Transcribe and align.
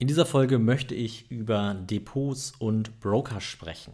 In 0.00 0.06
dieser 0.06 0.24
Folge 0.24 0.58
möchte 0.58 0.94
ich 0.94 1.30
über 1.30 1.76
Depots 1.78 2.54
und 2.58 3.00
Broker 3.00 3.42
sprechen. 3.42 3.92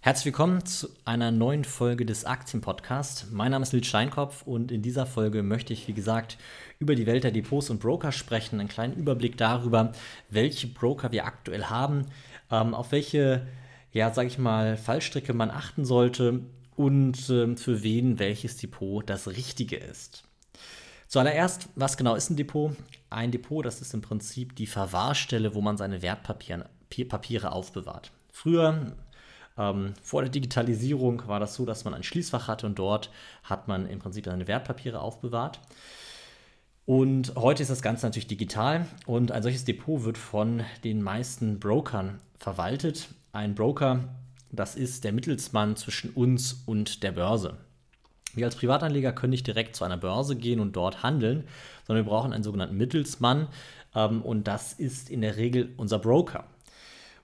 Herzlich 0.00 0.26
willkommen 0.26 0.64
zu 0.64 0.90
einer 1.04 1.32
neuen 1.32 1.64
Folge 1.64 2.06
des 2.06 2.24
Aktienpodcasts. 2.24 3.26
Mein 3.32 3.50
Name 3.50 3.64
ist 3.64 3.72
Lil 3.72 3.82
Steinkopf 3.82 4.42
und 4.42 4.70
in 4.70 4.80
dieser 4.80 5.06
Folge 5.06 5.42
möchte 5.42 5.72
ich, 5.72 5.88
wie 5.88 5.92
gesagt, 5.92 6.38
über 6.78 6.94
die 6.94 7.06
Welt 7.06 7.24
der 7.24 7.32
Depots 7.32 7.68
und 7.68 7.80
Broker 7.80 8.12
sprechen, 8.12 8.60
einen 8.60 8.68
kleinen 8.68 8.94
Überblick 8.94 9.36
darüber, 9.36 9.90
welche 10.30 10.68
Broker 10.68 11.10
wir 11.10 11.26
aktuell 11.26 11.64
haben, 11.64 12.06
ähm, 12.52 12.72
auf 12.72 12.92
welche, 12.92 13.48
ja, 13.92 14.14
sage 14.14 14.28
ich 14.28 14.38
mal, 14.38 14.76
Fallstricke 14.76 15.34
man 15.34 15.50
achten 15.50 15.84
sollte 15.84 16.42
und 16.76 17.28
ähm, 17.28 17.56
für 17.56 17.82
wen 17.82 18.20
welches 18.20 18.56
Depot 18.56 19.02
das 19.10 19.26
richtige 19.26 19.78
ist. 19.78 20.22
Zuallererst, 21.12 21.68
was 21.74 21.98
genau 21.98 22.14
ist 22.14 22.30
ein 22.30 22.36
Depot? 22.36 22.74
Ein 23.10 23.32
Depot, 23.32 23.62
das 23.66 23.82
ist 23.82 23.92
im 23.92 24.00
Prinzip 24.00 24.56
die 24.56 24.66
Verwahrstelle, 24.66 25.54
wo 25.54 25.60
man 25.60 25.76
seine 25.76 26.00
Wertpapiere 26.00 27.52
aufbewahrt. 27.52 28.12
Früher, 28.30 28.96
ähm, 29.58 29.92
vor 30.02 30.22
der 30.22 30.30
Digitalisierung, 30.30 31.28
war 31.28 31.38
das 31.38 31.54
so, 31.54 31.66
dass 31.66 31.84
man 31.84 31.92
ein 31.92 32.02
Schließfach 32.02 32.48
hatte 32.48 32.64
und 32.64 32.78
dort 32.78 33.10
hat 33.42 33.68
man 33.68 33.86
im 33.90 33.98
Prinzip 33.98 34.24
seine 34.24 34.48
Wertpapiere 34.48 35.02
aufbewahrt. 35.02 35.60
Und 36.86 37.34
heute 37.34 37.62
ist 37.62 37.70
das 37.70 37.82
Ganze 37.82 38.06
natürlich 38.06 38.26
digital 38.26 38.86
und 39.04 39.32
ein 39.32 39.42
solches 39.42 39.66
Depot 39.66 40.04
wird 40.04 40.16
von 40.16 40.62
den 40.82 41.02
meisten 41.02 41.60
Brokern 41.60 42.20
verwaltet. 42.38 43.08
Ein 43.32 43.54
Broker, 43.54 44.00
das 44.50 44.76
ist 44.76 45.04
der 45.04 45.12
Mittelsmann 45.12 45.76
zwischen 45.76 46.08
uns 46.08 46.62
und 46.64 47.02
der 47.02 47.12
Börse. 47.12 47.58
Wir 48.34 48.46
als 48.46 48.56
Privatanleger 48.56 49.12
können 49.12 49.30
nicht 49.30 49.46
direkt 49.46 49.76
zu 49.76 49.84
einer 49.84 49.96
Börse 49.96 50.36
gehen 50.36 50.60
und 50.60 50.74
dort 50.74 51.02
handeln, 51.02 51.44
sondern 51.86 52.04
wir 52.04 52.10
brauchen 52.10 52.32
einen 52.32 52.44
sogenannten 52.44 52.76
Mittelsmann 52.76 53.48
ähm, 53.94 54.22
und 54.22 54.48
das 54.48 54.72
ist 54.72 55.10
in 55.10 55.20
der 55.20 55.36
Regel 55.36 55.72
unser 55.76 55.98
Broker. 55.98 56.44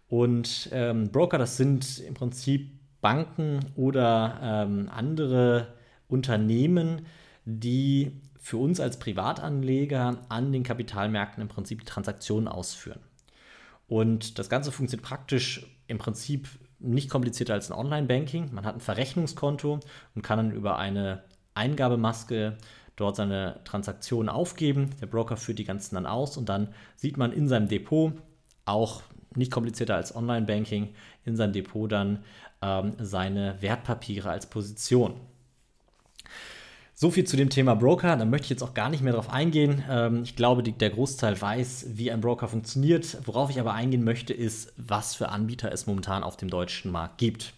Und 0.09 0.69
ähm, 0.73 1.11
Broker, 1.11 1.39
das 1.39 1.57
sind 1.57 1.98
im 2.01 2.14
Prinzip 2.14 2.70
Banken 3.01 3.61
oder 3.77 4.39
ähm, 4.42 4.89
andere 4.92 5.69
Unternehmen, 6.09 7.06
die 7.45 8.12
für 8.39 8.56
uns 8.56 8.81
als 8.81 8.98
Privatanleger 8.98 10.19
an 10.29 10.53
den 10.53 10.62
Kapitalmärkten 10.62 11.42
im 11.42 11.48
Prinzip 11.48 11.84
Transaktionen 11.84 12.48
ausführen. 12.48 13.01
Und 13.86 14.39
das 14.39 14.48
Ganze 14.48 14.73
funktioniert 14.73 15.06
praktisch 15.06 15.67
im 15.86 15.98
Prinzip 15.98 16.48
nicht 16.79 17.11
komplizierter 17.11 17.55
als 17.55 17.71
ein 17.71 17.79
Online-Banking. 17.79 18.51
Man 18.53 18.65
hat 18.65 18.77
ein 18.77 18.81
Verrechnungskonto 18.81 19.81
und 20.15 20.23
kann 20.23 20.39
dann 20.39 20.53
über 20.53 20.79
eine 20.79 21.23
Eingabemaske 21.55 22.57
dort 22.97 23.17
seine 23.17 23.61
Transaktionen 23.65 24.29
aufgeben. 24.29 24.91
Der 25.01 25.07
Broker 25.07 25.37
führt 25.37 25.59
die 25.59 25.65
ganzen 25.65 25.95
dann 25.95 26.07
aus 26.07 26.37
und 26.37 26.48
dann 26.48 26.69
sieht 26.97 27.17
man 27.17 27.33
in 27.33 27.48
seinem 27.48 27.69
Depot, 27.69 28.12
auch 28.65 29.03
nicht 29.35 29.53
komplizierter 29.53 29.95
als 29.95 30.15
Online-Banking, 30.15 30.95
in 31.25 31.37
seinem 31.37 31.53
Depot 31.53 31.91
dann 31.91 32.25
ähm, 32.62 32.95
seine 32.98 33.61
Wertpapiere 33.61 34.31
als 34.31 34.48
Position. 34.48 35.20
So 37.01 37.13
viel 37.13 37.23
zu 37.23 37.37
dem 37.37 37.49
Thema 37.49 37.77
Broker. 37.77 38.17
Da 38.17 38.25
möchte 38.25 38.47
ich 38.47 38.51
jetzt 38.51 38.63
auch 38.65 38.75
gar 38.75 38.89
nicht 38.89 39.05
mehr 39.05 39.13
drauf 39.13 39.31
eingehen. 39.31 39.85
Ähm, 39.89 40.25
ich 40.25 40.35
glaube, 40.35 40.65
die, 40.65 40.73
der 40.73 40.91
Großteil 40.91 41.41
weiß, 41.41 41.91
wie 41.91 42.11
ein 42.11 42.21
Broker 42.21 42.49
funktioniert. 42.49 43.19
Worauf 43.25 43.51
ich 43.51 43.61
aber 43.61 43.73
eingehen 43.73 44.03
möchte, 44.03 44.35
ist, 44.35 44.73
was 44.77 45.15
für 45.15 45.29
Anbieter 45.29 45.71
es 45.71 45.87
momentan 45.87 46.25
auf 46.25 46.37
dem 46.37 46.51
deutschen 46.51 46.91
Markt 46.91 47.19
gibt. 47.19 47.53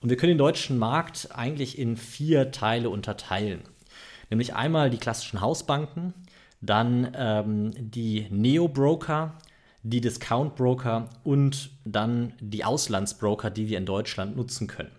Und 0.00 0.08
wir 0.08 0.16
können 0.16 0.30
den 0.30 0.38
deutschen 0.38 0.78
Markt 0.78 1.28
eigentlich 1.34 1.78
in 1.78 1.98
vier 1.98 2.50
Teile 2.50 2.88
unterteilen. 2.88 3.60
Nämlich 4.30 4.54
einmal 4.54 4.88
die 4.88 4.96
klassischen 4.96 5.42
Hausbanken, 5.42 6.14
dann 6.62 7.12
ähm, 7.14 7.72
die 7.76 8.26
Neo-Broker, 8.30 9.34
die 9.82 10.00
Discount-Broker 10.00 11.10
und 11.24 11.72
dann 11.84 12.32
die 12.40 12.64
Auslandsbroker, 12.64 13.50
die 13.50 13.68
wir 13.68 13.76
in 13.76 13.84
Deutschland 13.84 14.34
nutzen 14.34 14.66
können. 14.66 14.97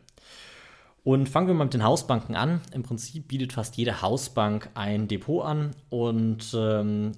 Und 1.10 1.28
fangen 1.28 1.48
wir 1.48 1.56
mal 1.56 1.64
mit 1.64 1.74
den 1.74 1.84
Hausbanken 1.84 2.36
an. 2.36 2.62
Im 2.72 2.84
Prinzip 2.84 3.30
bietet 3.30 3.52
fast 3.52 3.76
jede 3.78 4.04
Hausbank 4.04 4.70
ein 4.76 5.08
Depot 5.08 5.44
an 5.44 5.72
und 5.90 6.56
ähm, 6.56 7.14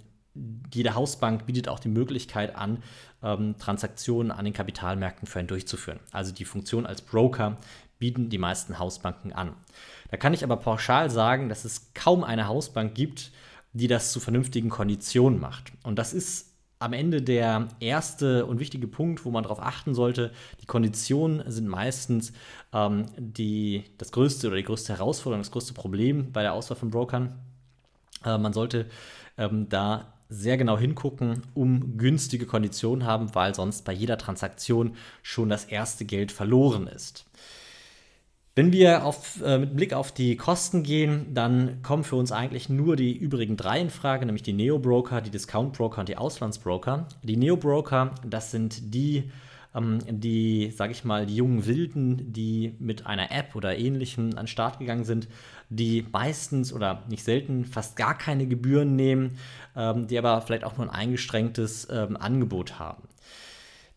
jede 0.73 0.95
Hausbank 0.95 1.45
bietet 1.45 1.67
auch 1.67 1.77
die 1.77 1.89
Möglichkeit 1.89 2.55
an, 2.55 2.81
ähm, 3.21 3.57
Transaktionen 3.59 4.31
an 4.31 4.45
den 4.45 4.53
Kapitalmärkten 4.53 5.27
für 5.27 5.39
einen 5.39 5.49
durchzuführen. 5.49 5.99
Also 6.13 6.31
die 6.33 6.45
Funktion 6.45 6.85
als 6.85 7.01
Broker 7.01 7.57
bieten 7.99 8.29
die 8.29 8.37
meisten 8.37 8.79
Hausbanken 8.79 9.33
an. 9.33 9.51
Da 10.09 10.15
kann 10.15 10.33
ich 10.33 10.45
aber 10.45 10.55
pauschal 10.55 11.09
sagen, 11.09 11.49
dass 11.49 11.65
es 11.65 11.91
kaum 11.93 12.23
eine 12.23 12.47
Hausbank 12.47 12.95
gibt, 12.95 13.33
die 13.73 13.89
das 13.89 14.13
zu 14.13 14.21
vernünftigen 14.21 14.69
Konditionen 14.69 15.41
macht. 15.41 15.73
Und 15.83 15.99
das 15.99 16.13
ist 16.13 16.50
am 16.81 16.93
Ende 16.93 17.21
der 17.21 17.67
erste 17.79 18.45
und 18.45 18.59
wichtige 18.59 18.87
Punkt, 18.87 19.23
wo 19.23 19.31
man 19.31 19.43
darauf 19.43 19.61
achten 19.61 19.93
sollte. 19.93 20.31
Die 20.61 20.65
Konditionen 20.65 21.43
sind 21.49 21.67
meistens 21.67 22.33
ähm, 22.73 23.05
die, 23.17 23.83
das 23.97 24.11
größte 24.11 24.47
oder 24.47 24.57
die 24.57 24.63
größte 24.63 24.97
Herausforderung, 24.97 25.41
das 25.41 25.51
größte 25.51 25.73
Problem 25.73 26.31
bei 26.31 26.41
der 26.41 26.53
Auswahl 26.53 26.77
von 26.77 26.89
Brokern. 26.89 27.39
Äh, 28.25 28.37
man 28.37 28.53
sollte 28.53 28.87
ähm, 29.37 29.69
da 29.69 30.13
sehr 30.27 30.57
genau 30.57 30.77
hingucken, 30.77 31.43
um 31.53 31.97
günstige 31.97 32.45
Konditionen 32.45 33.05
haben, 33.05 33.35
weil 33.35 33.53
sonst 33.53 33.85
bei 33.85 33.93
jeder 33.93 34.17
Transaktion 34.17 34.95
schon 35.21 35.49
das 35.49 35.65
erste 35.65 36.05
Geld 36.05 36.31
verloren 36.31 36.87
ist. 36.87 37.25
Wenn 38.53 38.73
wir 38.73 39.05
auf, 39.05 39.41
äh, 39.41 39.59
mit 39.59 39.77
Blick 39.77 39.93
auf 39.93 40.11
die 40.11 40.35
Kosten 40.35 40.83
gehen, 40.83 41.33
dann 41.33 41.81
kommen 41.83 42.03
für 42.03 42.17
uns 42.17 42.33
eigentlich 42.33 42.67
nur 42.67 42.97
die 42.97 43.15
übrigen 43.15 43.55
drei 43.55 43.79
in 43.79 43.89
Frage, 43.89 44.25
nämlich 44.25 44.43
die 44.43 44.51
Neo-Broker, 44.51 45.21
die 45.21 45.29
Discount-Broker 45.29 46.01
und 46.01 46.09
die 46.09 46.17
Auslandsbroker. 46.17 47.07
Die 47.23 47.37
Neo-Broker, 47.37 48.13
das 48.25 48.51
sind 48.51 48.93
die, 48.93 49.31
ähm, 49.73 49.99
die, 50.05 50.69
sage 50.71 50.91
ich 50.91 51.05
mal, 51.05 51.25
die 51.25 51.37
jungen 51.37 51.65
Wilden, 51.65 52.33
die 52.33 52.75
mit 52.79 53.07
einer 53.07 53.31
App 53.31 53.55
oder 53.55 53.77
ähnlichem 53.77 54.31
an 54.31 54.43
den 54.43 54.47
Start 54.47 54.79
gegangen 54.79 55.05
sind, 55.05 55.29
die 55.69 56.05
meistens 56.11 56.73
oder 56.73 57.03
nicht 57.07 57.23
selten 57.23 57.63
fast 57.63 57.95
gar 57.95 58.17
keine 58.17 58.47
Gebühren 58.47 58.97
nehmen, 58.97 59.37
ähm, 59.77 60.07
die 60.07 60.17
aber 60.17 60.41
vielleicht 60.41 60.65
auch 60.65 60.75
nur 60.75 60.87
ein 60.87 60.93
eingeschränktes 60.93 61.87
ähm, 61.89 62.17
Angebot 62.17 62.79
haben. 62.79 63.03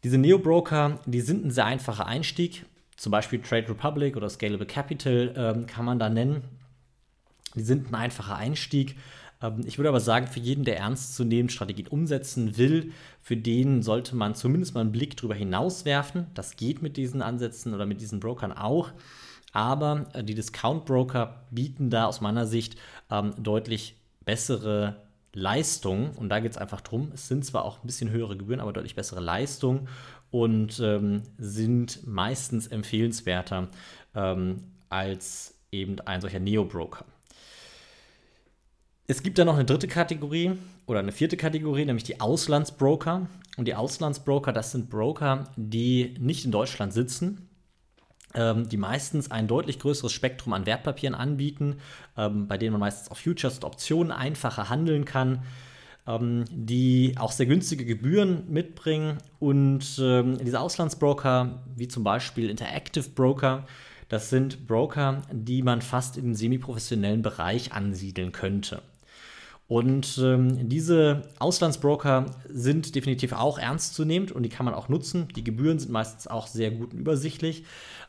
Diese 0.05 0.19
Neo-Broker, 0.19 1.01
die 1.07 1.23
sind 1.23 1.45
ein 1.45 1.51
sehr 1.51 1.67
einfacher 1.67 2.07
Einstieg 2.07 2.67
zum 3.05 3.11
Beispiel 3.11 3.43
Trade 3.43 3.69
Republic 3.69 4.17
oder 4.17 4.31
Scalable 4.31 4.67
Capital 4.67 5.35
ähm, 5.37 5.67
kann 5.67 5.85
man 5.85 5.99
da 5.99 6.09
nennen. 6.09 6.43
Die 7.55 7.63
sind 7.63 7.91
ein 7.91 7.95
einfacher 7.95 8.37
Einstieg. 8.37 8.97
Ähm, 9.43 9.61
ich 9.67 9.77
würde 9.77 9.91
aber 9.91 10.01
sagen, 10.01 10.27
für 10.27 10.41
jeden, 10.41 10.65
der 10.65 10.79
ernstzunehmend 10.79 11.53
Strategien 11.53 11.87
umsetzen 11.87 12.57
will, 12.57 12.93
für 13.21 13.37
den 13.37 13.83
sollte 13.83 14.17
man 14.17 14.35
zumindest 14.35 14.75
mal 14.75 14.81
einen 14.81 14.93
Blick 14.93 15.19
darüber 15.19 15.35
hinaus 15.35 15.85
werfen. 15.85 16.29
Das 16.33 16.57
geht 16.57 16.81
mit 16.81 16.97
diesen 16.97 17.21
Ansätzen 17.21 17.75
oder 17.75 17.85
mit 17.85 18.01
diesen 18.01 18.21
Brokern 18.21 18.53
auch. 18.53 18.91
Aber 19.53 20.07
äh, 20.15 20.25
die 20.25 20.35
Discount-Broker 20.35 21.45
bieten 21.51 21.91
da 21.91 22.07
aus 22.07 22.23
meiner 22.23 22.47
Sicht 22.47 22.77
ähm, 23.11 23.35
deutlich 23.37 23.97
bessere 24.25 24.97
Leistungen. 25.35 26.11
Und 26.13 26.29
da 26.29 26.41
geht 26.41 26.53
es 26.53 26.59
einfach 26.59 26.81
darum, 26.81 27.11
es 27.15 27.29
sind 27.29 27.45
zwar 27.45 27.65
auch 27.65 27.83
ein 27.83 27.87
bisschen 27.87 28.11
höhere 28.11 28.37
Gebühren, 28.37 28.61
aber 28.61 28.73
deutlich 28.73 28.95
bessere 28.95 29.21
Leistungen 29.21 29.89
und 30.31 30.81
ähm, 30.81 31.23
sind 31.39 32.07
meistens 32.07 32.67
empfehlenswerter 32.67 33.69
ähm, 34.15 34.65
als 34.89 35.55
eben 35.71 36.01
ein 36.01 36.21
solcher 36.21 36.41
Neo-Broker. 36.41 37.05
Es 39.07 39.23
gibt 39.23 39.39
dann 39.39 39.47
noch 39.47 39.55
eine 39.55 39.67
dritte 39.67 39.87
Kategorie 39.87 40.53
oder 40.87 41.01
eine 41.01 41.13
vierte 41.13 41.37
Kategorie, 41.37 41.85
nämlich 41.85 42.05
die 42.05 42.21
Auslandsbroker. 42.21 43.27
Und 43.57 43.69
die 43.69 43.75
Auslandsbroker, 43.75 44.53
das 44.53 44.73
sind 44.73 44.91
Broker, 44.91 45.45
die 45.57 46.15
nicht 46.19 46.45
in 46.45 46.51
Deutschland 46.51 46.93
sitzen, 46.93 47.49
die 48.35 48.77
meistens 48.77 49.31
ein 49.31 49.47
deutlich 49.47 49.79
größeres 49.79 50.13
Spektrum 50.13 50.53
an 50.53 50.67
Wertpapieren 50.67 51.15
anbieten, 51.15 51.77
ähm, 52.17 52.49
bei 52.49 52.59
denen 52.59 52.73
man 52.73 52.81
meistens 52.81 53.11
auf 53.11 53.19
Futures 53.19 53.57
und 53.57 53.65
Optionen 53.65 54.13
einfacher 54.13 54.69
handeln 54.69 55.05
kann 55.05 55.43
ähm, 56.07 56.45
die 56.51 57.15
auch 57.19 57.33
sehr 57.33 57.47
günstige 57.47 57.85
Gebühren 57.85 58.45
mitbringen. 58.51 59.19
Und 59.39 59.99
ähm, 60.01 60.39
diese 60.39 60.61
Auslandsbroker, 60.61 61.63
wie 61.77 61.89
zum 61.89 62.05
Beispiel 62.05 62.51
Interactive 62.51 63.09
Broker, 63.11 63.67
das 64.09 64.31
sind 64.31 64.67
Broker, 64.67 65.23
die 65.33 65.63
man 65.63 65.81
fast 65.83 66.19
im 66.19 66.35
semiprofessionellen 66.35 67.23
Bereich 67.23 67.73
ansiedeln 67.73 68.33
könnte. 68.33 68.83
Und 69.67 70.19
ähm, 70.23 70.69
diese 70.69 71.23
Auslandsbroker 71.39 72.27
sind 72.49 72.95
definitiv 72.95 73.33
auch 73.33 73.59
ernstzunehmend 73.59 74.31
und 74.31 74.43
die 74.43 74.51
kann 74.51 74.67
man 74.67 74.75
auch 74.75 74.91
nutzen. 74.91 75.29
Die 75.35 75.45
Gebühren 75.45 75.79
sind 75.79 75.91
meistens 75.91 76.27
auch 76.27 76.47
sehr 76.47 76.71
gut 76.71 76.93
und 76.93 76.99
übersichtlich. 76.99 77.65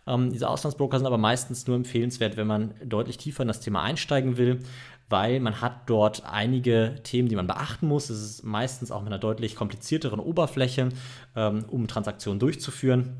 Ähm, 0.05 0.33
diese 0.33 0.49
Auslandsbroker 0.49 0.97
sind 0.97 1.07
aber 1.07 1.17
meistens 1.17 1.65
nur 1.65 1.77
empfehlenswert, 1.77 2.35
wenn 2.35 2.47
man 2.47 2.73
deutlich 2.83 3.17
tiefer 3.17 3.43
in 3.43 3.47
das 3.47 3.61
Thema 3.61 3.83
einsteigen 3.83 4.35
will, 4.35 4.59
weil 5.07 5.39
man 5.39 5.61
hat 5.61 5.89
dort 5.89 6.25
einige 6.25 6.95
Themen, 7.03 7.29
die 7.29 7.37
man 7.37 7.47
beachten 7.47 7.87
muss. 7.87 8.09
Es 8.09 8.21
ist 8.21 8.43
meistens 8.43 8.91
auch 8.91 9.01
mit 9.01 9.07
einer 9.07 9.19
deutlich 9.19 9.55
komplizierteren 9.55 10.19
Oberfläche, 10.19 10.89
ähm, 11.37 11.63
um 11.69 11.87
Transaktionen 11.87 12.39
durchzuführen. 12.39 13.15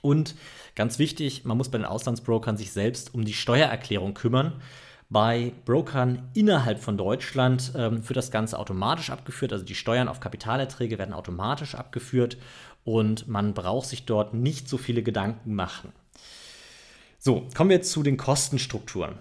Und 0.00 0.36
ganz 0.76 1.00
wichtig, 1.00 1.44
man 1.44 1.56
muss 1.56 1.70
bei 1.70 1.78
den 1.78 1.86
Auslandsbrokern 1.86 2.56
sich 2.56 2.70
selbst 2.70 3.14
um 3.14 3.24
die 3.24 3.32
Steuererklärung 3.32 4.14
kümmern. 4.14 4.52
Bei 5.10 5.52
Brokern 5.64 6.28
innerhalb 6.34 6.80
von 6.80 6.98
Deutschland 6.98 7.72
ähm, 7.74 8.06
wird 8.06 8.16
das 8.16 8.30
Ganze 8.30 8.58
automatisch 8.58 9.08
abgeführt, 9.08 9.52
also 9.52 9.64
die 9.64 9.74
Steuern 9.74 10.06
auf 10.06 10.20
Kapitalerträge 10.20 10.98
werden 10.98 11.14
automatisch 11.14 11.74
abgeführt 11.74 12.36
und 12.84 13.26
man 13.26 13.54
braucht 13.54 13.88
sich 13.88 14.04
dort 14.04 14.34
nicht 14.34 14.68
so 14.68 14.76
viele 14.76 15.02
Gedanken 15.02 15.54
machen. 15.54 15.92
So, 17.18 17.48
kommen 17.56 17.70
wir 17.70 17.78
jetzt 17.78 17.90
zu 17.90 18.02
den 18.02 18.18
Kostenstrukturen. 18.18 19.16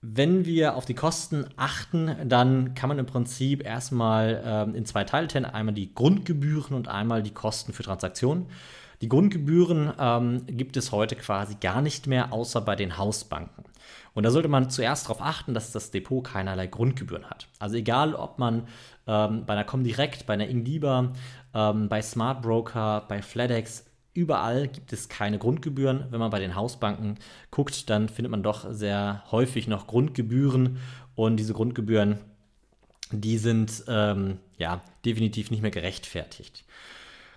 Wenn 0.00 0.44
wir 0.44 0.74
auf 0.76 0.84
die 0.84 0.94
Kosten 0.94 1.46
achten, 1.56 2.16
dann 2.24 2.74
kann 2.74 2.88
man 2.88 2.98
im 2.98 3.06
Prinzip 3.06 3.64
erstmal 3.64 4.42
ähm, 4.44 4.74
in 4.74 4.84
zwei 4.84 5.04
Teile 5.04 5.28
trennen. 5.28 5.46
Einmal 5.46 5.74
die 5.74 5.94
Grundgebühren 5.94 6.74
und 6.74 6.88
einmal 6.88 7.22
die 7.22 7.34
Kosten 7.34 7.72
für 7.72 7.84
Transaktionen. 7.84 8.46
Die 9.02 9.08
Grundgebühren 9.08 9.92
ähm, 9.98 10.46
gibt 10.46 10.76
es 10.76 10.92
heute 10.92 11.16
quasi 11.16 11.56
gar 11.60 11.82
nicht 11.82 12.06
mehr, 12.06 12.32
außer 12.32 12.60
bei 12.60 12.76
den 12.76 12.98
Hausbanken. 12.98 13.64
Und 14.14 14.22
da 14.22 14.30
sollte 14.30 14.48
man 14.48 14.70
zuerst 14.70 15.06
darauf 15.06 15.20
achten, 15.20 15.54
dass 15.54 15.72
das 15.72 15.90
Depot 15.90 16.22
keinerlei 16.22 16.68
Grundgebühren 16.68 17.28
hat. 17.28 17.48
Also 17.58 17.76
egal, 17.76 18.14
ob 18.14 18.38
man 18.38 18.68
ähm, 19.08 19.44
bei 19.44 19.54
einer 19.54 19.64
Comdirect, 19.64 20.24
bei 20.26 20.34
einer 20.34 20.46
Ingliba, 20.46 21.12
ähm, 21.52 21.88
bei 21.88 22.00
Smart 22.00 22.42
Broker, 22.42 23.04
bei 23.08 23.22
FedEx, 23.22 23.86
überall 24.14 24.68
gibt 24.68 24.92
es 24.92 25.08
keine 25.08 25.38
Grundgebühren. 25.38 26.06
Wenn 26.10 26.20
man 26.20 26.30
bei 26.30 26.38
den 26.38 26.54
Hausbanken 26.54 27.16
guckt, 27.50 27.90
dann 27.90 28.08
findet 28.08 28.30
man 28.30 28.44
doch 28.44 28.72
sehr 28.72 29.24
häufig 29.32 29.66
noch 29.66 29.88
Grundgebühren. 29.88 30.78
Und 31.16 31.38
diese 31.38 31.54
Grundgebühren, 31.54 32.18
die 33.10 33.38
sind 33.38 33.82
ähm, 33.88 34.38
ja 34.58 34.80
definitiv 35.04 35.50
nicht 35.50 35.62
mehr 35.62 35.72
gerechtfertigt. 35.72 36.64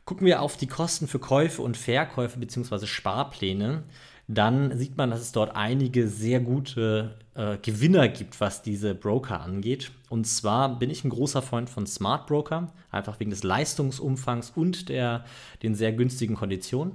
Gucken 0.05 0.27
wir 0.27 0.43
auf 0.43 0.55
die 0.55 0.67
Kosten 0.67 1.07
für 1.07 1.17
Käufe 1.17 1.63
und 1.63 1.77
Verkäufe 1.77 2.37
bzw. 2.37 2.85
Sparpläne, 2.85 3.81
dann 4.27 4.77
sieht 4.77 4.97
man, 4.97 5.09
dass 5.09 5.19
es 5.19 5.31
dort 5.31 5.55
einige 5.55 6.07
sehr 6.07 6.39
gute 6.39 7.17
äh, 7.33 7.57
Gewinner 7.57 8.07
gibt, 8.07 8.39
was 8.39 8.61
diese 8.61 8.93
Broker 8.93 9.41
angeht. 9.41 9.91
Und 10.09 10.27
zwar 10.27 10.77
bin 10.77 10.91
ich 10.91 11.03
ein 11.03 11.09
großer 11.09 11.41
Freund 11.41 11.71
von 11.71 11.87
Smart 11.87 12.27
Broker, 12.27 12.71
einfach 12.91 13.19
wegen 13.19 13.31
des 13.31 13.41
Leistungsumfangs 13.41 14.51
und 14.51 14.89
der, 14.89 15.25
den 15.63 15.73
sehr 15.73 15.91
günstigen 15.91 16.35
Konditionen, 16.35 16.93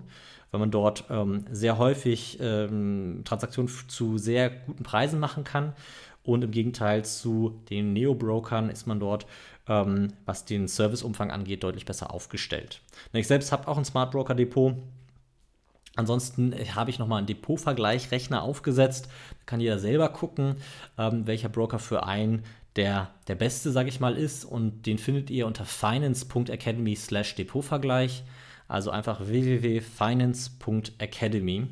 weil 0.53 0.61
man 0.61 0.71
dort 0.71 1.05
ähm, 1.11 1.47
sehr 1.51 1.79
häufig 1.79 2.39
ähm, 2.41 3.23
Transaktionen 3.25 3.73
zu 3.89 4.19
sehr 4.19 4.51
guten 4.51 4.85
Preisen 4.85 5.19
machen 5.19 5.43
kann. 5.43 5.73
Und 6.23 6.45
im 6.45 6.51
Gegenteil 6.53 7.05
zu 7.05 7.61
den 7.71 7.93
Neo-Brokern 7.93 8.71
ist 8.71 8.87
man 8.87 9.01
dort, 9.01 9.27
ähm, 9.71 10.13
was 10.27 10.45
den 10.45 10.69
Serviceumfang 10.69 11.31
angeht, 11.31 11.63
deutlich 11.63 11.87
besser 11.87 12.13
aufgestellt. 12.13 12.83
Ich 13.15 13.27
selbst 13.27 13.53
habe 13.53 13.69
auch 13.69 13.79
ein 13.79 13.87
Smart 13.87 14.11
Broker 14.11 14.35
Depot 14.35 14.77
Ansonsten 15.97 16.53
äh, 16.53 16.67
habe 16.67 16.91
ich 16.91 16.99
nochmal 16.99 17.19
einen 17.19 17.27
Depotvergleich-Rechner 17.27 18.43
aufgesetzt. 18.43 19.09
Da 19.31 19.37
kann 19.47 19.61
jeder 19.61 19.79
selber 19.79 20.09
gucken, 20.09 20.57
ähm, 20.99 21.25
welcher 21.27 21.49
Broker 21.49 21.79
für 21.79 22.03
einen 22.05 22.43
der, 22.77 23.11
der 23.27 23.35
beste, 23.35 23.73
sage 23.73 23.89
ich 23.89 24.01
mal, 24.01 24.17
ist. 24.17 24.45
Und 24.45 24.87
den 24.87 24.99
findet 24.99 25.31
ihr 25.31 25.47
unter 25.47 25.65
finance.academy 25.65 26.97
slash 26.97 27.35
Depotvergleich. 27.35 28.25
Also 28.69 28.91
einfach 28.91 29.27
www.finance.academy. 29.27 31.69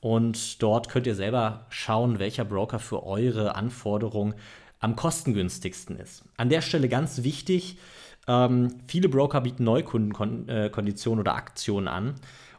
Und 0.00 0.62
dort 0.62 0.88
könnt 0.88 1.06
ihr 1.06 1.14
selber 1.14 1.66
schauen, 1.68 2.18
welcher 2.18 2.46
Broker 2.46 2.78
für 2.78 3.04
eure 3.04 3.54
Anforderungen 3.54 4.32
am 4.80 4.96
kostengünstigsten 4.96 5.96
ist. 5.96 6.24
An 6.36 6.48
der 6.48 6.62
Stelle 6.62 6.88
ganz 6.88 7.22
wichtig, 7.22 7.78
ähm, 8.26 8.78
viele 8.86 9.08
Broker 9.08 9.42
bieten 9.42 9.64
Neukundenkonditionen 9.64 11.18
äh, 11.18 11.20
oder 11.20 11.34
Aktionen 11.34 11.88
an. 11.88 12.14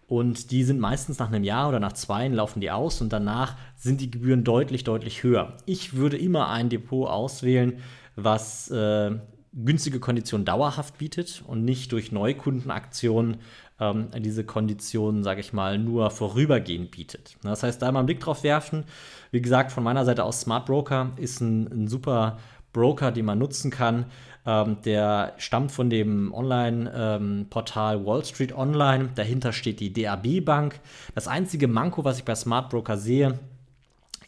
Und 0.08 0.52
die 0.52 0.64
sind 0.64 0.80
meistens 0.80 1.20
nach 1.20 1.30
einem 1.30 1.46
Jahr 1.46 1.70
oder 1.70 1.80
nach 1.80 1.94
zwei 1.94 2.28
laufen 2.28 2.60
die 2.60 2.70
aus 2.70 3.00
und 3.00 3.14
danach 3.14 3.56
sind 3.78 4.02
die 4.02 4.12
Gebühren 4.12 4.44
deutlich, 4.44 4.84
deutlich 4.84 5.24
höher. 5.24 5.56
Ich 5.66 5.96
würde 5.96 6.18
immer 6.18 6.50
ein 6.50 6.68
Depot 6.68 7.08
auswählen, 7.08 7.80
was 8.18 8.70
äh, 8.72 9.12
günstige 9.54 10.00
Konditionen 10.02 10.46
dauerhaft 10.46 10.98
bietet 10.98 11.44
und 11.48 11.64
nicht 11.64 11.94
durch 11.94 12.12
Neukundenaktionen 12.12 13.38
ähm, 13.82 14.10
diese 14.20 14.46
Konditionen, 14.46 15.24
sage 15.24 15.42
ich 15.42 15.52
mal, 15.52 15.78
nur 15.78 16.12
vorübergehend 16.12 16.92
bietet. 16.92 17.36
Das 17.42 17.64
heißt, 17.64 17.82
da 17.82 17.92
mal 17.92 18.00
einen 18.00 18.06
Blick 18.06 18.20
drauf 18.20 18.44
werfen. 18.44 18.86
Wie 19.32 19.42
gesagt, 19.42 19.72
von 19.72 19.84
meiner 19.84 20.06
Seite 20.06 20.24
aus 20.24 20.42
Smart 20.42 20.68
Broker 20.68 21.12
ist 21.18 21.42
ein, 21.42 21.68
ein 21.68 21.88
super 21.88 22.38
Broker, 22.72 23.12
den 23.12 23.26
man 23.26 23.40
nutzen 23.40 23.72
kann. 23.72 24.06
Ähm, 24.46 24.78
der 24.86 25.34
stammt 25.38 25.72
von 25.72 25.90
dem 25.90 26.34
Online-Portal 26.34 27.98
ähm, 27.98 28.06
Wall 28.06 28.24
Street 28.24 28.54
Online. 28.54 29.10
Dahinter 29.16 29.52
steht 29.52 29.80
die 29.80 29.92
DAB 29.92 30.46
Bank. 30.46 30.80
Das 31.16 31.28
einzige 31.28 31.68
Manko, 31.68 32.06
was 32.06 32.20
ich 32.20 32.24
bei 32.24 32.36
Smart 32.36 32.70
Broker 32.70 32.98
sehe, 32.98 33.40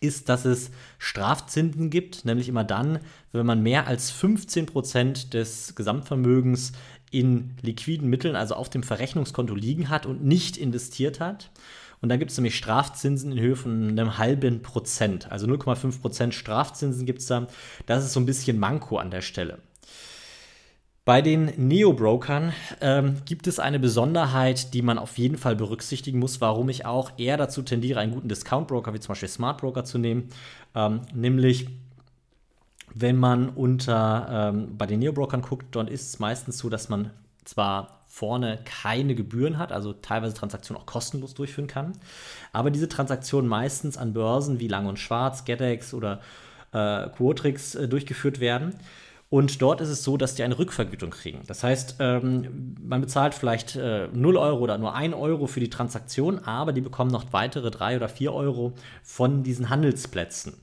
ist, 0.02 0.30
dass 0.30 0.46
es 0.46 0.72
Strafzinsen 0.98 1.90
gibt, 1.90 2.26
nämlich 2.26 2.50
immer 2.50 2.66
dann, 2.66 3.00
wenn 3.32 3.46
man 3.46 3.64
mehr 3.64 3.88
als 3.88 4.14
15% 4.14 5.30
des 5.30 5.76
Gesamtvermögens 5.76 6.74
in 7.14 7.52
liquiden 7.62 8.10
Mitteln, 8.10 8.36
also 8.36 8.56
auf 8.56 8.70
dem 8.70 8.84
Verrechnungskonto 8.84 9.54
liegen 9.54 9.90
hat 9.90 10.06
und 10.06 10.24
nicht 10.24 10.58
investiert 10.58 11.20
hat. 11.20 11.52
Und 12.02 12.10
dann 12.10 12.20
gibt 12.20 12.32
es 12.32 12.38
nämlich 12.38 12.58
Strafzinsen 12.58 13.32
in 13.32 13.40
Höhe 13.40 13.56
von 13.56 13.90
einem 13.90 14.18
halben 14.18 14.62
Prozent. 14.62 15.32
Also 15.32 15.48
0,5 15.48 16.02
Prozent 16.02 16.34
Strafzinsen 16.34 17.06
gibt 17.06 17.20
es 17.20 17.28
da. 17.28 17.48
Das 17.86 18.04
ist 18.04 18.14
so 18.14 18.20
ein 18.20 18.26
bisschen 18.26 18.60
Manko 18.60 18.98
an 18.98 19.12
der 19.12 19.22
Stelle. 19.22 19.60
Bei 21.06 21.22
den 21.22 21.52
Neo-Brokern 21.58 22.54
ähm, 22.82 23.18
gibt 23.26 23.46
es 23.48 23.60
eine 23.60 23.78
Besonderheit, 23.78 24.74
die 24.74 24.82
man 24.82 24.98
auf 24.98 25.18
jeden 25.18 25.38
Fall 25.38 25.56
berücksichtigen 25.56 26.18
muss, 26.18 26.42
warum 26.42 26.70
ich 26.70 26.86
auch 26.86 27.12
eher 27.18 27.38
dazu 27.38 27.62
tendiere, 27.62 28.00
einen 28.00 28.14
guten 28.14 28.30
Discount-Broker 28.30 28.94
wie 28.94 29.00
zum 29.00 29.10
Beispiel 29.10 29.30
Smart 29.30 29.60
Broker 29.60 29.84
zu 29.84 29.98
nehmen. 29.98 30.30
Ähm, 30.76 31.02
nämlich, 31.14 31.68
wenn 32.96 33.18
man 33.18 33.50
unter 33.50 34.52
ähm, 34.54 34.78
bei 34.78 34.86
den 34.86 35.00
Neo-Brokern 35.00 35.42
guckt, 35.42 35.76
dann 35.76 35.88
ist 35.88 36.08
es 36.08 36.20
meistens 36.20 36.58
so, 36.58 36.70
dass 36.70 36.90
man 36.90 37.12
zwar 37.44 38.02
vorne 38.08 38.60
keine 38.64 39.16
Gebühren 39.16 39.58
hat, 39.58 39.72
also 39.72 39.94
teilweise 39.94 40.36
Transaktionen 40.36 40.82
auch 40.82 40.86
kostenlos 40.86 41.34
durchführen 41.34 41.68
kann, 41.68 41.94
aber 42.52 42.70
diese 42.70 42.88
Transaktionen 42.88 43.50
meistens 43.50 43.98
an 43.98 44.14
Börsen 44.14 44.60
wie 44.60 44.68
Lang 44.68 44.86
und 44.86 45.00
Schwarz, 45.00 45.46
GetEx 45.46 45.96
oder 45.96 46.22
äh, 46.74 47.10
Quotrix 47.10 47.74
äh, 47.74 47.88
durchgeführt 47.88 48.40
werden. 48.40 48.76
Und 49.34 49.64
dort 49.64 49.82
ist 49.82 49.90
es 49.90 50.04
so, 50.04 50.16
dass 50.16 50.36
die 50.36 50.44
eine 50.44 50.60
Rückvergütung 50.60 51.10
kriegen. 51.10 51.42
Das 51.48 51.64
heißt, 51.64 51.96
ähm, 51.98 52.76
man 52.80 53.02
bezahlt 53.02 53.34
vielleicht 53.34 53.76
äh, 53.76 54.08
0 54.14 54.38
Euro 54.38 54.60
oder 54.60 54.78
nur 54.78 54.94
1 54.94 55.16
Euro 55.16 55.48
für 55.48 55.60
die 55.60 55.72
Transaktion, 55.72 56.38
aber 56.38 56.72
die 56.72 56.82
bekommen 56.82 57.10
noch 57.10 57.34
weitere 57.34 57.72
3 57.72 57.96
oder 57.96 58.10
4 58.10 58.32
Euro 58.32 58.74
von 59.02 59.42
diesen 59.42 59.72
Handelsplätzen. 59.72 60.54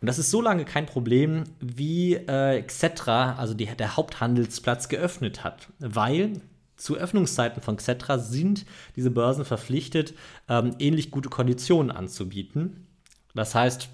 Und 0.00 0.08
das 0.08 0.18
ist 0.18 0.32
so 0.32 0.42
lange 0.42 0.64
kein 0.64 0.86
Problem, 0.86 1.44
wie 1.60 2.14
äh, 2.14 2.62
Xetra, 2.62 3.36
also 3.36 3.54
die, 3.54 3.66
der 3.66 3.96
Haupthandelsplatz, 3.96 4.88
geöffnet 4.88 5.44
hat. 5.44 5.68
Weil 5.78 6.40
zu 6.74 6.96
Öffnungszeiten 6.96 7.62
von 7.62 7.76
Xetra 7.76 8.18
sind 8.18 8.66
diese 8.96 9.12
Börsen 9.12 9.44
verpflichtet, 9.44 10.14
ähm, 10.48 10.74
ähnlich 10.80 11.12
gute 11.12 11.28
Konditionen 11.28 11.92
anzubieten. 11.92 12.88
Das 13.36 13.54
heißt, 13.54 13.88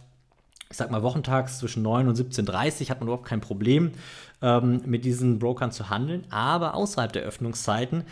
ich 0.73 0.79
sag 0.79 0.91
mal, 0.91 1.03
wochentags 1.03 1.59
zwischen 1.59 1.83
9 1.83 2.09
und 2.09 2.19
17.30 2.19 2.85
Uhr 2.85 2.89
hat 2.89 3.01
man 3.01 3.09
überhaupt 3.09 3.29
kein 3.29 3.43
Problem, 3.43 3.93
ähm, 4.41 4.81
mit 4.87 5.05
diesen 5.05 5.39
Brokern 5.39 5.71
zu 5.71 5.91
handeln. 5.91 6.25
Aber 6.31 6.75
außerhalb 6.75 7.13
der 7.13 7.25
Öffnungszeiten 7.25 8.05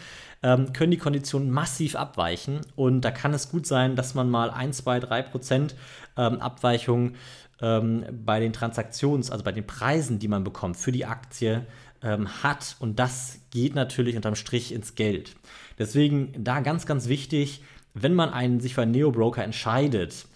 ähm, 0.42 0.74
können 0.74 0.90
die 0.90 0.98
Konditionen 0.98 1.50
massiv 1.50 1.96
abweichen. 1.96 2.60
Und 2.76 3.00
da 3.00 3.12
kann 3.12 3.32
es 3.32 3.50
gut 3.50 3.66
sein, 3.66 3.96
dass 3.96 4.14
man 4.14 4.28
mal 4.28 4.50
1, 4.50 4.76
2, 4.76 5.00
3 5.00 5.22
Prozent 5.22 5.74
ähm, 6.18 6.38
Abweichung 6.38 7.14
ähm, 7.62 8.04
bei 8.26 8.40
den 8.40 8.52
Transaktions-, 8.52 9.30
also 9.30 9.42
bei 9.42 9.52
den 9.52 9.66
Preisen, 9.66 10.18
die 10.18 10.28
man 10.28 10.44
bekommt 10.44 10.76
für 10.76 10.92
die 10.92 11.06
Aktie, 11.06 11.64
ähm, 12.02 12.28
hat. 12.42 12.76
Und 12.78 12.98
das 12.98 13.38
geht 13.50 13.74
natürlich 13.74 14.16
unterm 14.16 14.34
Strich 14.34 14.74
ins 14.74 14.96
Geld. 14.96 15.34
Deswegen 15.78 16.34
da 16.36 16.60
ganz, 16.60 16.84
ganz 16.84 17.08
wichtig, 17.08 17.62
wenn 17.94 18.12
man 18.12 18.28
einen, 18.28 18.60
sich 18.60 18.74
für 18.74 18.82
einen 18.82 18.92
Neo-Broker 18.92 19.42
entscheidet, 19.42 20.26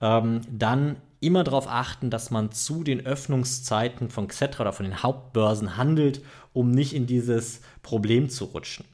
ähm, 0.00 0.42
dann 0.48 0.96
immer 1.24 1.44
darauf 1.44 1.68
achten, 1.68 2.10
dass 2.10 2.30
man 2.30 2.52
zu 2.52 2.84
den 2.84 3.04
Öffnungszeiten 3.04 4.10
von 4.10 4.28
Xetra 4.28 4.62
oder 4.62 4.72
von 4.72 4.84
den 4.84 5.02
Hauptbörsen 5.02 5.76
handelt, 5.76 6.22
um 6.52 6.70
nicht 6.70 6.94
in 6.94 7.06
dieses 7.06 7.60
Problem 7.82 8.28
zu 8.28 8.46
rutschen. 8.46 8.84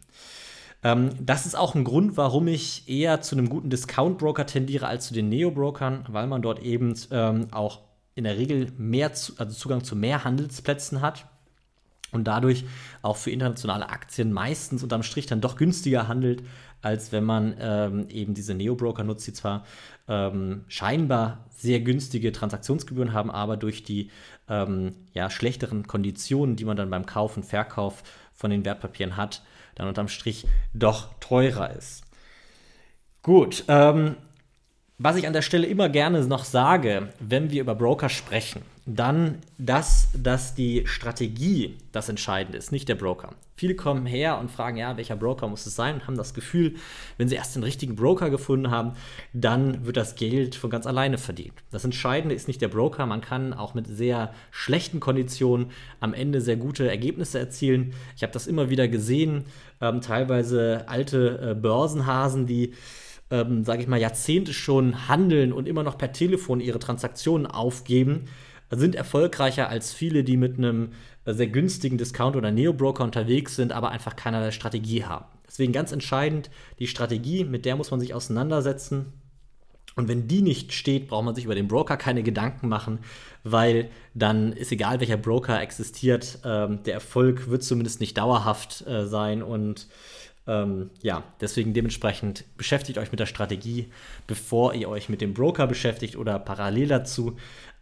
Ähm, 0.82 1.10
das 1.20 1.46
ist 1.46 1.56
auch 1.56 1.74
ein 1.74 1.84
Grund, 1.84 2.16
warum 2.16 2.48
ich 2.48 2.88
eher 2.88 3.20
zu 3.20 3.36
einem 3.36 3.48
guten 3.48 3.70
Discount-Broker 3.70 4.46
tendiere 4.46 4.86
als 4.86 5.06
zu 5.06 5.14
den 5.14 5.28
Neo-Brokern, 5.28 6.06
weil 6.08 6.26
man 6.26 6.42
dort 6.42 6.62
eben 6.62 6.94
ähm, 7.10 7.48
auch 7.50 7.80
in 8.14 8.24
der 8.24 8.36
Regel 8.38 8.72
mehr 8.76 9.12
zu, 9.12 9.34
also 9.36 9.54
Zugang 9.54 9.84
zu 9.84 9.96
mehr 9.96 10.24
Handelsplätzen 10.24 11.00
hat 11.00 11.26
und 12.12 12.24
dadurch 12.24 12.64
auch 13.02 13.16
für 13.16 13.30
internationale 13.30 13.88
Aktien 13.88 14.32
meistens 14.32 14.82
unterm 14.82 15.02
Strich 15.02 15.26
dann 15.26 15.40
doch 15.40 15.56
günstiger 15.56 16.08
handelt, 16.08 16.42
als 16.82 17.12
wenn 17.12 17.24
man 17.24 17.54
ähm, 17.60 18.08
eben 18.08 18.34
diese 18.34 18.54
Neo-Broker 18.54 19.04
nutzt, 19.04 19.26
die 19.26 19.32
zwar 19.32 19.64
ähm, 20.08 20.64
scheinbar 20.68 21.44
sehr 21.50 21.80
günstige 21.80 22.32
Transaktionsgebühren 22.32 23.12
haben, 23.12 23.30
aber 23.30 23.56
durch 23.56 23.82
die 23.84 24.10
ähm, 24.48 24.94
ja, 25.12 25.30
schlechteren 25.30 25.86
Konditionen, 25.86 26.56
die 26.56 26.64
man 26.64 26.76
dann 26.76 26.90
beim 26.90 27.06
Kauf 27.06 27.36
und 27.36 27.44
Verkauf 27.44 28.02
von 28.32 28.50
den 28.50 28.64
Wertpapieren 28.64 29.16
hat, 29.16 29.42
dann 29.74 29.88
unterm 29.88 30.08
Strich 30.08 30.46
doch 30.72 31.12
teurer 31.20 31.70
ist. 31.76 32.04
Gut, 33.22 33.64
ähm, 33.68 34.16
Was 35.02 35.16
ich 35.16 35.26
an 35.26 35.32
der 35.32 35.40
Stelle 35.40 35.66
immer 35.66 35.88
gerne 35.88 36.22
noch 36.26 36.44
sage, 36.44 37.08
wenn 37.20 37.50
wir 37.50 37.62
über 37.62 37.74
Broker 37.74 38.10
sprechen, 38.10 38.60
dann 38.84 39.38
das, 39.56 40.10
dass 40.12 40.54
die 40.54 40.86
Strategie 40.86 41.78
das 41.90 42.10
Entscheidende 42.10 42.58
ist, 42.58 42.70
nicht 42.70 42.86
der 42.86 42.96
Broker. 42.96 43.32
Viele 43.56 43.76
kommen 43.76 44.04
her 44.04 44.36
und 44.38 44.50
fragen, 44.50 44.76
ja, 44.76 44.98
welcher 44.98 45.16
Broker 45.16 45.48
muss 45.48 45.64
es 45.64 45.74
sein 45.74 45.94
und 45.94 46.06
haben 46.06 46.18
das 46.18 46.34
Gefühl, 46.34 46.74
wenn 47.16 47.28
sie 47.28 47.36
erst 47.36 47.56
den 47.56 47.62
richtigen 47.62 47.96
Broker 47.96 48.28
gefunden 48.28 48.70
haben, 48.70 48.92
dann 49.32 49.86
wird 49.86 49.96
das 49.96 50.16
Geld 50.16 50.54
von 50.54 50.68
ganz 50.68 50.86
alleine 50.86 51.16
verdient. 51.16 51.54
Das 51.70 51.84
Entscheidende 51.86 52.34
ist 52.34 52.46
nicht 52.46 52.60
der 52.60 52.68
Broker, 52.68 53.06
man 53.06 53.22
kann 53.22 53.54
auch 53.54 53.72
mit 53.72 53.86
sehr 53.86 54.34
schlechten 54.50 55.00
Konditionen 55.00 55.70
am 56.00 56.12
Ende 56.12 56.42
sehr 56.42 56.56
gute 56.56 56.90
Ergebnisse 56.90 57.38
erzielen. 57.38 57.94
Ich 58.16 58.22
habe 58.22 58.34
das 58.34 58.46
immer 58.46 58.68
wieder 58.68 58.86
gesehen, 58.86 59.46
ähm, 59.80 60.02
teilweise 60.02 60.84
alte 60.88 61.52
äh, 61.52 61.54
Börsenhasen, 61.54 62.46
die 62.46 62.74
ähm, 63.30 63.64
sage 63.64 63.82
ich 63.82 63.88
mal, 63.88 64.00
Jahrzehnte 64.00 64.52
schon 64.52 65.08
handeln 65.08 65.52
und 65.52 65.68
immer 65.68 65.82
noch 65.82 65.98
per 65.98 66.12
Telefon 66.12 66.60
ihre 66.60 66.78
Transaktionen 66.78 67.46
aufgeben, 67.46 68.24
sind 68.70 68.94
erfolgreicher 68.94 69.68
als 69.68 69.92
viele, 69.92 70.24
die 70.24 70.36
mit 70.36 70.58
einem 70.58 70.90
äh, 71.24 71.32
sehr 71.32 71.48
günstigen 71.48 71.98
Discount- 71.98 72.36
oder 72.36 72.50
Neo-Broker 72.50 73.04
unterwegs 73.04 73.56
sind, 73.56 73.72
aber 73.72 73.90
einfach 73.90 74.16
keinerlei 74.16 74.50
Strategie 74.50 75.04
haben. 75.04 75.26
Deswegen 75.46 75.72
ganz 75.72 75.90
entscheidend, 75.90 76.50
die 76.78 76.86
Strategie, 76.86 77.44
mit 77.44 77.64
der 77.64 77.76
muss 77.76 77.90
man 77.90 77.98
sich 77.98 78.14
auseinandersetzen. 78.14 79.12
Und 79.96 80.06
wenn 80.06 80.28
die 80.28 80.42
nicht 80.42 80.72
steht, 80.72 81.08
braucht 81.08 81.24
man 81.24 81.34
sich 81.34 81.44
über 81.44 81.56
den 81.56 81.66
Broker 81.66 81.96
keine 81.96 82.22
Gedanken 82.22 82.68
machen, 82.68 83.00
weil 83.42 83.90
dann 84.14 84.52
ist 84.52 84.70
egal, 84.70 85.00
welcher 85.00 85.16
Broker 85.16 85.60
existiert, 85.60 86.38
ähm, 86.44 86.84
der 86.84 86.94
Erfolg 86.94 87.50
wird 87.50 87.64
zumindest 87.64 88.00
nicht 88.00 88.16
dauerhaft 88.16 88.86
äh, 88.86 89.06
sein 89.06 89.42
und 89.42 89.88
ähm, 90.46 90.90
ja, 91.02 91.22
deswegen 91.40 91.74
dementsprechend 91.74 92.44
beschäftigt 92.56 92.98
euch 92.98 93.10
mit 93.10 93.20
der 93.20 93.26
Strategie, 93.26 93.90
bevor 94.26 94.74
ihr 94.74 94.88
euch 94.88 95.08
mit 95.08 95.20
dem 95.20 95.34
Broker 95.34 95.66
beschäftigt 95.66 96.16
oder 96.16 96.38
parallel 96.38 96.88
dazu. 96.88 97.36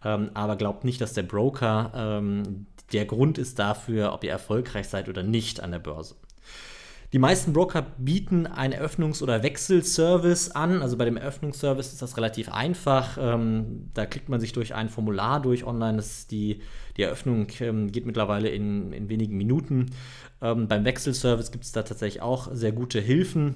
Ähm, 0.04 0.30
aber 0.34 0.56
glaubt 0.56 0.84
nicht, 0.84 1.00
dass 1.00 1.12
der 1.12 1.22
Broker 1.22 1.92
ähm, 1.94 2.66
der 2.92 3.04
Grund 3.04 3.38
ist 3.38 3.58
dafür, 3.58 4.12
ob 4.12 4.24
ihr 4.24 4.30
erfolgreich 4.30 4.88
seid 4.88 5.08
oder 5.08 5.22
nicht 5.22 5.60
an 5.60 5.70
der 5.70 5.78
Börse. 5.78 6.16
Die 7.14 7.18
meisten 7.18 7.54
Broker 7.54 7.86
bieten 7.96 8.46
einen 8.46 8.74
Eröffnungs- 8.74 9.22
oder 9.22 9.42
Wechselservice 9.42 10.50
an. 10.50 10.82
Also 10.82 10.98
bei 10.98 11.06
dem 11.06 11.16
Eröffnungsservice 11.16 11.92
ist 11.94 12.02
das 12.02 12.18
relativ 12.18 12.50
einfach. 12.52 13.16
Ähm, 13.18 13.88
da 13.94 14.04
klickt 14.04 14.28
man 14.28 14.40
sich 14.40 14.52
durch 14.52 14.74
ein 14.74 14.90
Formular 14.90 15.40
durch 15.40 15.64
online. 15.64 15.96
Das 15.96 16.26
die, 16.26 16.60
die 16.98 17.02
Eröffnung 17.02 17.46
ähm, 17.60 17.90
geht 17.92 18.04
mittlerweile 18.04 18.50
in, 18.50 18.92
in 18.92 19.08
wenigen 19.08 19.38
Minuten. 19.38 19.86
Ähm, 20.42 20.68
beim 20.68 20.84
Wechselservice 20.84 21.50
gibt 21.50 21.64
es 21.64 21.72
da 21.72 21.82
tatsächlich 21.82 22.20
auch 22.20 22.50
sehr 22.52 22.72
gute 22.72 23.00
Hilfen. 23.00 23.54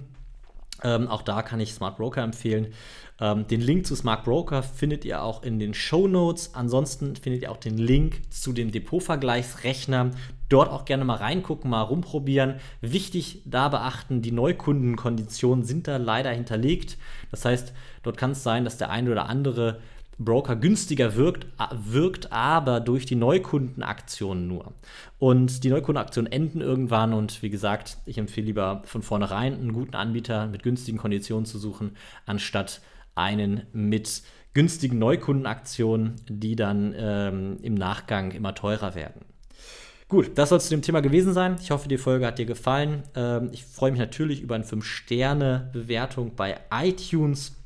Ähm, 0.84 1.08
auch 1.08 1.22
da 1.22 1.42
kann 1.42 1.60
ich 1.60 1.74
Smart 1.74 1.96
Broker 1.96 2.22
empfehlen. 2.22 2.72
Ähm, 3.20 3.46
den 3.46 3.60
Link 3.60 3.86
zu 3.86 3.94
Smart 3.94 4.24
Broker 4.24 4.62
findet 4.62 5.04
ihr 5.04 5.22
auch 5.22 5.42
in 5.42 5.58
den 5.58 5.74
Show 5.74 6.08
Notes. 6.08 6.54
Ansonsten 6.54 7.14
findet 7.16 7.42
ihr 7.42 7.52
auch 7.52 7.56
den 7.56 7.78
Link 7.78 8.22
zu 8.30 8.52
dem 8.52 8.72
Depotvergleichsrechner. 8.72 10.10
Dort 10.48 10.70
auch 10.70 10.84
gerne 10.84 11.04
mal 11.04 11.16
reingucken, 11.16 11.70
mal 11.70 11.82
rumprobieren. 11.82 12.56
Wichtig 12.80 13.42
da 13.44 13.68
beachten, 13.68 14.22
die 14.22 14.32
Neukundenkonditionen 14.32 15.64
sind 15.64 15.88
da 15.88 15.98
leider 15.98 16.30
hinterlegt. 16.30 16.98
Das 17.30 17.44
heißt, 17.44 17.72
dort 18.02 18.16
kann 18.16 18.32
es 18.32 18.42
sein, 18.42 18.64
dass 18.64 18.76
der 18.76 18.90
eine 18.90 19.10
oder 19.10 19.28
andere 19.28 19.80
Broker 20.24 20.56
günstiger 20.56 21.16
wirkt, 21.16 21.46
wirkt 21.84 22.32
aber 22.32 22.80
durch 22.80 23.06
die 23.06 23.14
Neukundenaktionen 23.14 24.46
nur. 24.46 24.72
Und 25.18 25.64
die 25.64 25.70
Neukundenaktionen 25.70 26.30
enden 26.30 26.60
irgendwann 26.60 27.12
und 27.12 27.42
wie 27.42 27.50
gesagt, 27.50 27.98
ich 28.06 28.18
empfehle 28.18 28.46
lieber 28.46 28.82
von 28.84 29.02
vornherein 29.02 29.54
einen 29.54 29.72
guten 29.72 29.94
Anbieter 29.94 30.46
mit 30.46 30.62
günstigen 30.62 30.98
Konditionen 30.98 31.46
zu 31.46 31.58
suchen, 31.58 31.96
anstatt 32.26 32.80
einen 33.14 33.62
mit 33.72 34.22
günstigen 34.54 34.98
Neukundenaktionen, 34.98 36.16
die 36.28 36.56
dann 36.56 36.94
ähm, 36.96 37.58
im 37.62 37.74
Nachgang 37.74 38.32
immer 38.32 38.54
teurer 38.54 38.94
werden. 38.94 39.22
Gut, 40.12 40.32
das 40.34 40.50
soll 40.50 40.60
zu 40.60 40.68
dem 40.68 40.82
Thema 40.82 41.00
gewesen 41.00 41.32
sein. 41.32 41.56
Ich 41.58 41.70
hoffe, 41.70 41.88
die 41.88 41.96
Folge 41.96 42.26
hat 42.26 42.38
dir 42.38 42.44
gefallen. 42.44 43.02
Ähm, 43.14 43.48
ich 43.50 43.64
freue 43.64 43.92
mich 43.92 44.00
natürlich 44.00 44.42
über 44.42 44.54
eine 44.54 44.64
5-Sterne-Bewertung 44.64 46.34
bei 46.36 46.58
iTunes. 46.70 47.61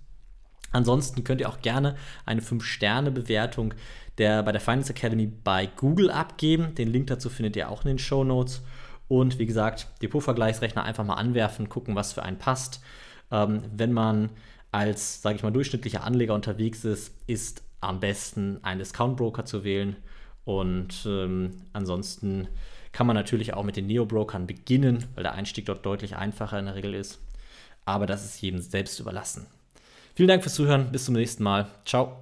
Ansonsten 0.73 1.25
könnt 1.25 1.41
ihr 1.41 1.49
auch 1.49 1.61
gerne 1.61 1.97
eine 2.25 2.41
5-Sterne-Bewertung 2.41 3.75
der, 4.19 4.43
bei 4.43 4.53
der 4.53 4.61
Finance 4.61 4.91
Academy 4.91 5.27
bei 5.27 5.67
Google 5.77 6.11
abgeben. 6.11 6.75
Den 6.75 6.89
Link 6.89 7.07
dazu 7.09 7.29
findet 7.29 7.57
ihr 7.57 7.71
auch 7.71 7.85
in 7.85 7.89
den 7.89 7.99
Show 7.99 8.25
Notes. 8.25 8.63
Und 9.09 9.39
wie 9.39 9.47
gesagt, 9.47 9.89
Depotvergleichsrechner 10.03 10.83
einfach 10.83 11.05
mal 11.05 11.15
anwerfen, 11.15 11.69
gucken, 11.69 11.95
was 11.95 12.13
für 12.13 12.23
einen 12.23 12.39
passt. 12.39 12.81
Ähm, 13.31 13.63
wenn 13.75 13.93
man 13.93 14.31
als, 14.73 15.23
sage 15.23 15.37
ich 15.37 15.43
mal, 15.43 15.53
durchschnittlicher 15.53 16.05
Anleger 16.05 16.35
unterwegs 16.35 16.85
ist, 16.85 17.15
ist 17.27 17.63
am 17.81 18.01
besten 18.01 18.59
ein 18.63 18.79
Discount-Broker 18.79 19.45
zu 19.45 19.65
wählen. 19.65 19.97
Und 20.45 21.05
ähm, 21.07 21.63
ansonsten 21.73 22.49
kann 22.93 23.07
man 23.07 23.17
natürlich 23.17 23.55
auch 23.55 23.65
mit 23.65 23.77
den 23.77 23.87
Neo-Brokern 23.87 24.47
beginnen, 24.47 25.05
weil 25.15 25.23
der 25.23 25.35
Einstieg 25.35 25.67
dort 25.67 25.85
deutlich 25.85 26.17
einfacher 26.17 26.59
in 26.59 26.67
der 26.67 26.75
Regel 26.75 26.95
ist. 26.95 27.21
Aber 27.85 28.07
das 28.07 28.25
ist 28.25 28.41
jedem 28.41 28.61
selbst 28.61 28.99
überlassen. 28.99 29.47
Vielen 30.17 30.29
Dank 30.29 30.43
fürs 30.43 30.55
Zuhören. 30.55 30.91
Bis 30.91 31.05
zum 31.05 31.15
nächsten 31.15 31.45
Mal. 31.45 31.67
Ciao. 31.85 32.15